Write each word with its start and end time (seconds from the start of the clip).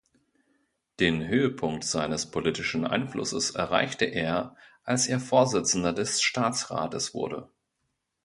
Den 0.99 1.27
Höhepunkt 1.27 1.83
seines 1.83 2.31
politischen 2.31 2.87
Einflusses 2.87 3.51
erreichte 3.51 4.05
er, 4.05 4.55
als 4.83 5.05
er 5.05 5.19
Vorsitzender 5.19 5.93
des 5.93 6.23
Staatsrates 6.23 7.13
wurde. 7.13 7.51